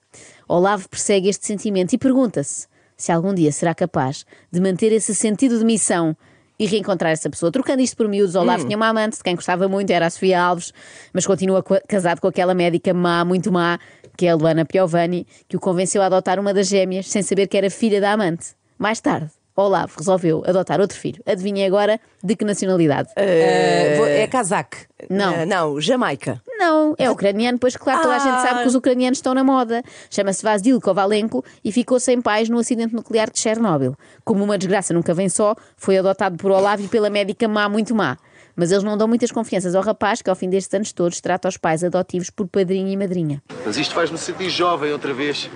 Olavo 0.47 0.89
persegue 0.89 1.29
este 1.29 1.45
sentimento 1.45 1.93
e 1.93 1.97
pergunta-se 1.97 2.67
se 2.97 3.11
algum 3.11 3.33
dia 3.33 3.51
será 3.51 3.73
capaz 3.73 4.25
de 4.51 4.59
manter 4.59 4.91
esse 4.91 5.15
sentido 5.15 5.57
de 5.57 5.65
missão 5.65 6.15
e 6.59 6.65
reencontrar 6.65 7.11
essa 7.11 7.29
pessoa. 7.29 7.51
Trocando 7.51 7.81
isto 7.81 7.95
por 7.97 8.07
miúdos, 8.07 8.35
Olavo 8.35 8.63
Hum. 8.63 8.65
tinha 8.67 8.77
uma 8.77 8.87
amante 8.89 9.17
de 9.17 9.23
quem 9.23 9.35
gostava 9.35 9.67
muito, 9.67 9.89
era 9.91 10.05
a 10.05 10.09
Sofia 10.09 10.41
Alves, 10.41 10.73
mas 11.13 11.25
continua 11.25 11.61
co- 11.63 11.79
casado 11.87 12.19
com 12.21 12.27
aquela 12.27 12.53
médica 12.53 12.93
má, 12.93 13.23
muito 13.25 13.51
má, 13.51 13.79
que 14.17 14.25
é 14.25 14.31
a 14.31 14.35
Luana 14.35 14.63
Piovani, 14.65 15.25
que 15.47 15.57
o 15.57 15.59
convenceu 15.59 16.01
a 16.01 16.05
adotar 16.05 16.39
uma 16.39 16.53
das 16.53 16.67
gêmeas 16.67 17.07
sem 17.09 17.21
saber 17.21 17.47
que 17.47 17.57
era 17.57 17.69
filha 17.69 17.99
da 17.99 18.11
amante. 18.13 18.47
Mais 18.77 18.99
tarde, 19.01 19.31
Olavo 19.55 19.93
resolveu 19.97 20.43
adotar 20.45 20.81
outro 20.81 20.97
filho. 20.97 21.21
Adivinhem 21.25 21.65
agora 21.65 21.99
de 22.23 22.35
que 22.35 22.43
nacionalidade? 22.43 23.09
Eh, 23.15 23.95
vou- 23.97 24.05
É 24.05 24.27
casaque. 24.27 24.77
Não. 25.09 25.33
Eh, 25.33 25.45
não, 25.45 25.79
Jamaica. 25.79 26.41
Não, 26.57 26.93
é 26.97 27.09
ucraniano, 27.09 27.57
pois 27.59 27.75
claro, 27.77 28.01
toda 28.01 28.15
a 28.15 28.19
gente 28.19 28.41
sabe 28.41 28.61
que 28.63 28.67
os 28.67 28.75
ucranianos 28.75 29.17
estão 29.19 29.33
na 29.33 29.43
moda. 29.43 29.81
Chama-se 30.09 30.43
Vasil 30.43 30.79
Kovalenko 30.81 31.43
e 31.63 31.71
ficou 31.71 31.99
sem 31.99 32.19
pais 32.21 32.49
no 32.49 32.57
acidente 32.59 32.93
nuclear 32.93 33.29
de 33.29 33.39
Chernobyl. 33.39 33.95
Como 34.23 34.43
uma 34.43 34.57
desgraça 34.57 34.93
nunca 34.93 35.13
vem 35.13 35.29
só, 35.29 35.55
foi 35.77 35.97
adotado 35.97 36.37
por 36.37 36.51
Olavo 36.51 36.83
e 36.83 36.87
pela 36.87 37.09
médica 37.09 37.47
má, 37.47 37.69
muito 37.69 37.93
má. 37.95 38.17
Mas 38.57 38.71
eles 38.71 38.83
não 38.83 38.97
dão 38.97 39.05
muitas 39.07 39.31
confianças 39.31 39.75
ao 39.75 39.83
rapaz 39.83 40.21
que, 40.21 40.29
ao 40.29 40.35
fim 40.35 40.49
destes 40.49 40.73
anos 40.73 40.93
todos, 40.93 41.19
trata 41.19 41.47
os 41.49 41.57
pais 41.57 41.83
adotivos 41.83 42.29
por 42.29 42.47
padrinho 42.47 42.87
e 42.87 42.95
madrinha. 42.95 43.43
Mas 43.65 43.75
isto 43.77 43.93
faz-me 43.93 44.17
sentir 44.17 44.49
jovem 44.49 44.93
outra 44.93 45.13
vez. 45.13 45.49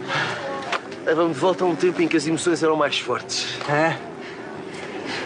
Leva-me 1.09 1.33
de 1.33 1.39
volta 1.39 1.63
a 1.63 1.67
um 1.67 1.75
tempo 1.75 1.99
em 2.03 2.07
que 2.07 2.15
as 2.15 2.27
emoções 2.27 2.61
eram 2.61 2.75
mais 2.75 2.99
fortes. 2.99 3.57
É? 3.67 3.97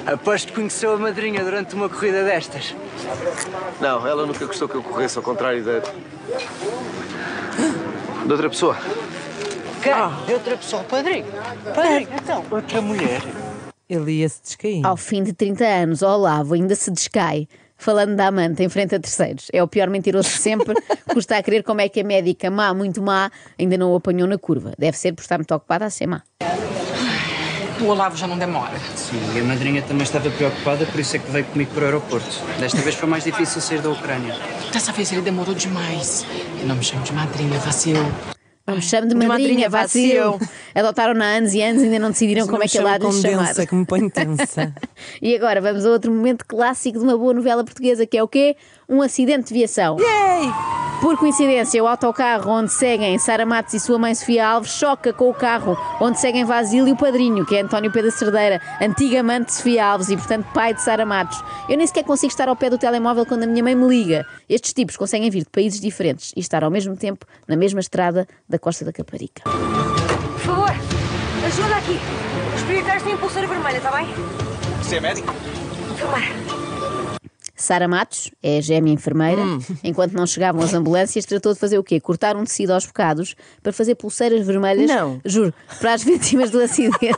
Aposto 0.10 0.48
que 0.48 0.54
conheceu 0.54 0.94
a 0.94 0.98
madrinha 0.98 1.44
durante 1.44 1.76
uma 1.76 1.90
corrida 1.90 2.24
destas. 2.24 2.74
Não, 3.82 4.08
ela 4.08 4.26
nunca 4.26 4.46
gostou 4.46 4.70
que 4.70 4.76
eu 4.76 4.82
corresse, 4.82 5.18
ao 5.18 5.24
contrário 5.26 5.62
da. 5.62 5.82
de 8.26 8.32
outra 8.32 8.50
pessoa. 8.50 8.78
Quem? 9.82 10.26
De 10.26 10.34
outra 10.34 10.56
pessoa, 10.56 10.84
padrinho. 10.86 11.26
Padrinho, 11.76 12.08
então. 12.14 12.46
Outra 12.50 12.82
mulher. 12.82 13.22
Ele 13.90 14.12
ia 14.20 14.30
se 14.30 14.42
descair. 14.42 14.86
Ao 14.86 14.96
fim 14.96 15.22
de 15.22 15.34
30 15.34 15.66
anos, 15.66 16.02
Olavo 16.02 16.54
ainda 16.54 16.76
se 16.76 16.90
descai. 16.92 17.46
Falando 17.84 18.16
da 18.16 18.28
amante 18.28 18.64
em 18.64 18.70
frente 18.70 18.96
a 18.96 19.00
terceiros. 19.00 19.48
É 19.52 19.62
o 19.62 19.68
pior 19.68 19.90
mentiroso 19.90 20.30
de 20.30 20.38
sempre. 20.38 20.74
Custa 21.14 21.36
a 21.36 21.44
crer 21.44 21.64
como 21.64 21.82
é 21.82 21.90
que 21.90 22.00
a 22.00 22.04
médica 22.04 22.50
má, 22.50 22.74
muito 22.74 23.02
má, 23.02 23.30
ainda 23.60 23.78
não 23.78 23.92
o 23.92 23.96
apanhou 23.98 24.26
na 24.26 24.38
curva. 24.38 24.72
Deve 24.80 24.98
ser 24.98 25.12
por 25.12 25.22
estar 25.22 25.38
muito 25.38 25.54
ocupada 25.54 25.84
a 25.84 25.90
ser 25.90 26.08
má. 26.08 26.24
O 27.82 27.86
Olavo 27.88 28.16
já 28.16 28.26
não 28.26 28.38
demora. 28.38 28.80
Sim, 28.96 29.20
e 29.36 29.42
a 29.42 29.44
madrinha 29.44 29.82
também 29.82 30.04
estava 30.04 30.32
preocupada, 30.32 30.86
por 30.86 30.98
isso 30.98 31.18
é 31.18 31.20
que 31.20 31.30
veio 31.30 31.44
comigo 31.44 31.72
para 31.74 31.82
o 31.82 31.86
aeroporto. 31.88 32.40
Desta 32.58 32.82
vez 32.82 32.96
foi 32.96 33.10
mais 33.10 33.26
difícil 33.26 33.60
sair 33.60 33.82
da 33.82 33.90
Ucrânia. 33.90 34.34
Dessa 34.72 34.94
vez 34.94 35.12
ele 35.12 35.22
demorou 35.22 35.54
demais. 35.54 36.26
Eu 36.62 36.68
não 36.68 36.78
me 36.78 36.84
chamo 36.86 37.04
de 37.04 37.12
madrinha, 37.12 37.60
vacilou. 37.60 38.33
Me 38.66 38.82
chame 38.82 39.08
de 39.10 39.16
madrinha, 39.16 39.68
madrinha, 39.68 39.70
vacilo. 39.70 40.40
Adotaram-na 40.74 41.26
anos 41.26 41.54
e 41.54 41.62
anos 41.62 41.82
e 41.82 41.86
ainda 41.86 42.00
não 42.00 42.12
decidiram 42.12 42.48
como 42.48 42.64
é 42.64 42.68
que 42.68 42.78
ela 42.78 42.94
há 42.94 42.98
de 42.98 43.06
lhe 43.06 43.12
chamar. 43.12 43.54
Que 43.54 43.76
me 43.76 43.86
põe 43.86 44.10
tensa. 44.10 44.74
E 45.22 45.36
agora 45.36 45.60
vamos 45.60 45.86
a 45.86 45.90
outro 45.90 46.12
momento 46.12 46.46
clássico 46.46 46.98
de 46.98 47.04
uma 47.04 47.18
boa 47.18 47.34
novela 47.34 47.64
portuguesa, 47.64 48.06
que 48.06 48.18
é 48.18 48.24
o 48.24 48.28
quê? 48.28 48.56
Um 48.88 49.02
acidente 49.02 49.50
de 49.50 49.54
viação. 49.54 49.98
Por 51.04 51.18
coincidência, 51.18 51.84
o 51.84 51.88
autocarro 51.88 52.50
onde 52.50 52.72
seguem 52.72 53.20
Sara 53.20 53.46
Matos 53.46 53.74
e 53.74 53.80
sua 53.82 54.00
mãe 54.00 54.16
Sofia 54.16 54.48
Alves 54.48 54.72
choca 54.72 55.12
com 55.12 55.30
o 55.30 55.34
carro 55.34 55.78
onde 56.00 56.18
seguem 56.18 56.46
Vasílio 56.46 56.88
e 56.88 56.94
o 56.94 56.96
padrinho, 56.96 57.46
que 57.46 57.58
é 57.58 57.62
António 57.62 57.92
Pedro 57.92 58.10
Cerdeira, 58.10 58.62
antigo 58.82 59.18
amante 59.18 59.48
de 59.48 59.54
Sofia 59.56 59.86
Alves 59.86 60.08
e, 60.08 60.16
portanto, 60.16 60.48
pai 60.54 60.74
de 60.74 60.82
Sara 60.82 61.06
Matos. 61.06 61.44
Eu 61.68 61.76
nem 61.76 61.86
sequer 61.86 62.06
consigo 62.06 62.32
estar 62.32 62.48
ao 62.48 62.56
pé 62.56 62.70
do 62.70 62.78
telemóvel 62.78 63.26
quando 63.26 63.44
a 63.44 63.46
minha 63.46 63.62
mãe 63.62 63.76
me 63.76 63.86
liga. 63.86 64.26
Estes 64.48 64.72
tipos 64.72 64.96
conseguem 64.96 65.30
vir 65.30 65.44
de 65.44 65.50
países 65.50 65.82
diferentes 65.82 66.32
e 66.38 66.40
estar 66.40 66.64
ao 66.64 66.72
mesmo 66.72 66.96
tempo 66.96 67.26
na 67.50 67.58
mesma 67.58 67.82
estrada 67.82 68.26
da 68.48 68.58
Costa 68.58 68.86
da 68.86 68.94
Caparica. 68.94 69.44
Por 69.44 70.40
favor, 70.40 70.70
ajuda 71.46 71.76
aqui. 71.76 72.00
Os 72.56 72.64
prioritários 72.64 73.04
têm 73.04 73.18
pulseira 73.18 73.48
vermelha, 73.50 73.76
está 73.76 73.92
bem? 73.92 74.08
Você 74.82 74.96
é 74.96 75.02
médico? 75.02 75.34
Filmar. 75.98 76.24
Sara 77.56 77.88
Matos 77.88 78.32
é 78.42 78.58
a 78.58 78.62
gêmea 78.62 78.94
enfermeira. 78.94 79.42
Enquanto 79.84 80.14
não 80.14 80.26
chegavam 80.26 80.62
as 80.64 80.74
ambulâncias, 80.74 81.26
tratou 81.26 81.54
de 81.54 81.60
fazer 81.60 81.78
o 81.78 81.84
quê? 81.84 82.00
Cortar 82.00 82.36
um 82.36 82.44
tecido 82.44 82.72
aos 82.72 82.86
bocados 82.86 83.36
para 83.62 83.72
fazer 83.72 83.96
pulseiras 83.96 84.46
vermelhas. 84.46 84.90
Não. 84.90 85.22
Juro, 85.24 85.54
para 85.80 85.94
as 85.94 86.02
vítimas 86.04 86.50
do 86.50 86.60
acidente. 86.60 87.18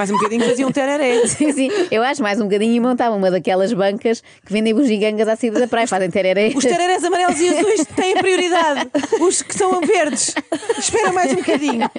Mais 0.00 0.10
um 0.10 0.14
bocadinho 0.14 0.42
fazia 0.46 0.66
um 0.66 0.72
tereré. 0.72 1.26
sim, 1.28 1.52
sim. 1.52 1.68
Eu 1.90 2.02
acho 2.02 2.22
mais 2.22 2.40
um 2.40 2.44
bocadinho 2.44 2.72
e 2.74 2.80
montava 2.80 3.14
uma 3.14 3.30
daquelas 3.30 3.70
bancas 3.70 4.22
que 4.46 4.50
vendem 4.50 4.72
bugigangas 4.72 5.28
à 5.28 5.36
saída 5.36 5.60
da 5.60 5.68
praia, 5.68 5.86
fazem 5.86 6.10
tereré. 6.10 6.52
Os 6.56 6.64
tererés 6.64 7.04
amarelos 7.04 7.38
e 7.38 7.48
azuis 7.50 7.84
têm 7.94 8.16
prioridade. 8.16 8.90
Os 9.20 9.42
que 9.42 9.54
são 9.54 9.78
verdes. 9.82 10.34
Espera 10.78 11.12
mais 11.12 11.30
um 11.32 11.36
bocadinho. 11.36 11.90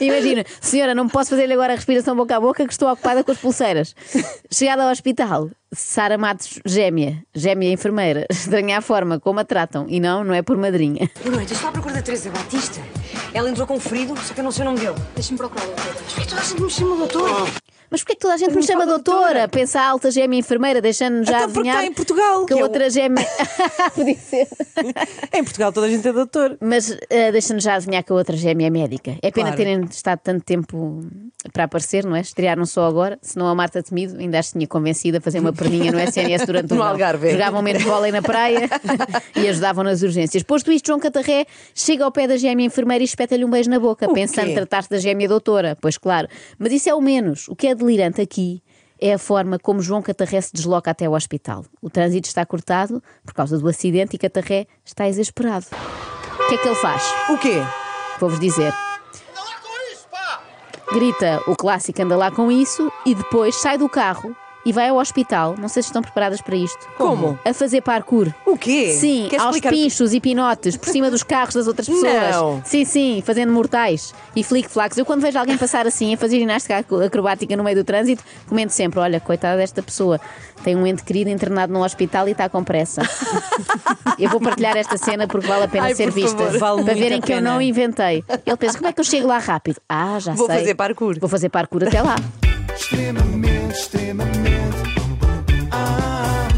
Imagina, 0.00 0.44
senhora, 0.60 0.94
não 0.94 1.08
posso 1.08 1.30
fazer-lhe 1.30 1.54
agora 1.54 1.72
a 1.72 1.74
respiração 1.74 2.14
boca 2.14 2.36
a 2.36 2.40
boca 2.40 2.64
que 2.64 2.72
estou 2.72 2.88
ocupada 2.88 3.24
com 3.24 3.32
as 3.32 3.38
pulseiras. 3.38 3.96
Chegada 4.48 4.84
ao 4.84 4.92
hospital, 4.92 5.50
Sara 5.72 6.16
Matos, 6.16 6.60
gêmea, 6.64 7.20
gêmea 7.34 7.72
enfermeira, 7.72 8.26
estranha 8.30 8.78
a 8.78 8.80
forma 8.80 9.18
como 9.18 9.40
a 9.40 9.44
tratam 9.44 9.86
e 9.88 9.98
não, 9.98 10.22
não 10.22 10.34
é 10.34 10.42
por 10.42 10.56
madrinha. 10.56 11.10
Boa 11.20 11.34
noite, 11.34 11.52
estou 11.52 11.68
à 11.68 11.72
procura 11.72 11.94
da 11.94 12.02
Teresa 12.02 12.30
Batista. 12.30 12.80
Ela 13.34 13.50
entrou 13.50 13.66
com 13.66 13.74
um 13.74 13.80
ferido, 13.80 14.16
só 14.20 14.32
que 14.32 14.38
eu 14.38 14.44
não 14.44 14.52
sei 14.52 14.62
o 14.62 14.66
nome 14.66 14.78
dele. 14.78 14.94
Deixa-me 15.12 15.36
procurar 15.36 15.64
o 15.64 15.66
doutor. 15.66 15.94
Mas 16.04 16.12
por 16.12 16.22
que 16.22 16.28
toda 16.28 16.40
a 16.40 16.44
gente 16.44 16.62
me 16.62 16.70
chama 16.70 16.96
doutor? 16.96 17.48
Mas 17.94 18.02
porquê 18.02 18.14
que 18.16 18.20
toda 18.22 18.34
a 18.34 18.36
gente 18.36 18.52
me 18.56 18.62
chama 18.64 18.84
doutora? 18.86 19.46
Pensa 19.46 19.80
a 19.80 19.86
alta 19.86 20.10
gêmea 20.10 20.40
enfermeira, 20.40 20.80
deixando-nos 20.80 21.28
já 21.28 21.42
Então 21.42 21.52
porque 21.52 21.68
está 21.68 21.84
em 21.86 21.92
Portugal, 21.92 22.44
que 22.44 22.52
a 22.52 22.56
é 22.56 22.60
o- 22.60 22.62
outra 22.64 22.90
gêmea... 22.90 23.24
Podia 23.94 24.16
ser. 24.16 24.48
Em 25.32 25.44
Portugal 25.44 25.72
toda 25.72 25.86
a 25.86 25.90
gente 25.90 26.06
é 26.08 26.12
doutor. 26.12 26.56
Mas 26.60 26.96
eh, 27.08 27.30
deixa-nos 27.30 27.62
já 27.62 27.76
adivinhar 27.76 28.02
que 28.02 28.10
a 28.10 28.16
outra 28.16 28.36
gêmea 28.36 28.66
é 28.66 28.70
médica. 28.70 29.12
É 29.22 29.30
pena 29.30 29.52
Claro. 29.52 29.56
terem 29.56 29.84
estado 29.84 30.18
tanto 30.24 30.42
tempo 30.44 31.04
para 31.52 31.64
aparecer, 31.64 32.04
não 32.04 32.16
é? 32.16 32.20
Estrearam 32.20 32.66
só 32.66 32.84
agora, 32.84 33.16
senão 33.22 33.46
a 33.46 33.54
Marta 33.54 33.80
Temido 33.80 34.18
ainda 34.18 34.40
as 34.40 34.50
tinha 34.50 34.66
convencido 34.66 35.18
a 35.18 35.20
fazer 35.20 35.38
uma 35.38 35.52
perninha 35.52 35.92
no 35.92 36.00
SNS 36.00 36.46
durante 36.46 36.72
o 36.72 36.76
No. 36.76 36.82
Algarve. 36.82 37.30
Jogavam 37.30 37.62
menos 37.62 37.82
vôlei 37.84 38.10
na 38.10 38.22
praia 38.22 38.68
e 39.36 39.46
ajudavam 39.46 39.84
nas 39.84 40.02
urgências. 40.02 40.42
Posto 40.42 40.72
isto, 40.72 40.86
João 40.88 40.98
Catarré 40.98 41.46
chega 41.74 42.04
ao 42.04 42.10
pé 42.10 42.26
da 42.26 42.36
gêmea 42.36 42.66
enfermeira 42.66 43.04
e 43.04 43.06
espeta-lhe 43.06 43.44
um 43.44 43.50
beijo 43.50 43.70
na 43.70 43.78
boca, 43.78 44.10
pensando 44.12 44.46
quê? 44.48 44.54
tratar-se 44.54 44.90
da 44.90 44.98
gêmea 44.98 45.28
doutora. 45.28 45.76
Pois 45.80 45.96
claro. 45.96 46.26
Mas 46.58 46.72
isso 46.72 46.88
é 46.88 46.94
o 46.94 47.00
menos. 47.00 47.46
O 47.48 47.54
que 47.54 47.68
é 47.68 47.74
delirante 47.84 48.20
aqui 48.20 48.62
é 49.00 49.12
a 49.12 49.18
forma 49.18 49.58
como 49.58 49.82
João 49.82 50.00
Catarré 50.02 50.40
se 50.40 50.52
desloca 50.52 50.90
até 50.90 51.08
o 51.08 51.12
hospital. 51.12 51.64
O 51.82 51.90
trânsito 51.90 52.28
está 52.28 52.44
cortado 52.46 53.02
por 53.24 53.34
causa 53.34 53.58
do 53.58 53.68
acidente 53.68 54.16
e 54.16 54.18
Catarré 54.18 54.66
está 54.84 55.08
exasperado. 55.08 55.66
O 56.40 56.48
que 56.48 56.54
é 56.54 56.58
que 56.58 56.68
ele 56.68 56.76
faz? 56.76 57.02
O 57.30 57.38
quê? 57.38 57.62
Vou-vos 58.18 58.40
dizer. 58.40 58.72
Grita 60.92 61.42
o 61.46 61.56
clássico 61.56 62.02
anda 62.02 62.16
lá 62.16 62.30
com 62.30 62.50
isso 62.50 62.90
e 63.04 63.14
depois 63.14 63.56
sai 63.56 63.76
do 63.76 63.88
carro 63.88 64.34
e 64.64 64.72
vai 64.72 64.88
ao 64.88 64.96
hospital. 64.96 65.54
Não 65.58 65.68
sei 65.68 65.82
se 65.82 65.88
estão 65.88 66.00
preparadas 66.02 66.40
para 66.40 66.56
isto. 66.56 66.78
Como? 66.96 67.38
A 67.44 67.52
fazer 67.52 67.80
parkour. 67.82 68.32
O 68.46 68.56
quê? 68.56 68.92
Sim, 68.92 69.26
Queres 69.28 69.44
aos 69.44 69.56
explicar 69.56 69.70
pinchos 69.76 70.14
e 70.14 70.20
pinotes 70.20 70.76
por 70.76 70.88
cima 70.88 71.10
dos 71.10 71.22
carros 71.22 71.54
das 71.54 71.66
outras 71.66 71.88
pessoas. 71.88 72.36
Não. 72.36 72.62
Sim, 72.64 72.84
sim, 72.84 73.22
fazendo 73.24 73.52
mortais 73.52 74.14
e 74.34 74.42
flick-flacks. 74.42 74.96
Eu 74.98 75.04
quando 75.04 75.20
vejo 75.20 75.38
alguém 75.38 75.56
passar 75.58 75.86
assim 75.86 76.14
a 76.14 76.16
fazer 76.16 76.38
ginástica 76.38 76.78
ac- 76.78 77.04
acrobática 77.04 77.56
no 77.56 77.64
meio 77.64 77.76
do 77.76 77.84
trânsito, 77.84 78.22
comento 78.48 78.72
sempre: 78.72 78.98
olha, 79.00 79.20
coitada 79.20 79.56
desta 79.58 79.82
pessoa, 79.82 80.20
tem 80.62 80.74
um 80.76 80.86
ente 80.86 81.02
querido 81.04 81.30
internado 81.30 81.72
num 81.72 81.82
hospital 81.82 82.26
e 82.28 82.32
está 82.32 82.48
com 82.48 82.62
pressa. 82.64 83.02
eu 84.18 84.30
vou 84.30 84.40
partilhar 84.40 84.76
esta 84.76 84.96
cena 84.96 85.26
porque 85.26 85.46
vale 85.46 85.64
a 85.64 85.68
pena 85.68 85.86
Ai, 85.86 85.94
ser 85.94 86.10
vista. 86.10 86.58
Vale 86.58 86.84
para 86.84 86.94
verem 86.94 87.20
que 87.20 87.32
eu 87.32 87.40
não 87.42 87.60
inventei. 87.60 88.24
Ele 88.46 88.56
pensa: 88.56 88.78
como 88.78 88.88
é 88.88 88.92
que 88.92 89.00
eu 89.00 89.04
chego 89.04 89.26
lá 89.28 89.38
rápido? 89.38 89.80
Ah, 89.88 90.18
já 90.18 90.32
Vou 90.32 90.46
sei. 90.46 90.58
fazer 90.58 90.74
parkour. 90.74 91.18
Vou 91.20 91.28
fazer 91.28 91.48
parkour 91.48 91.84
até 91.84 92.00
lá. 92.00 92.16
Extremamente, 92.76 93.70
extremamente. 93.70 94.82
Ah, 95.70 96.48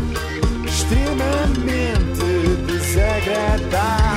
extremamente 0.65 2.25
desagradável. 2.67 4.16